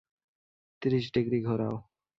[0.81, 1.75] ত্রিশ ডিগ্রী ঘোরাও।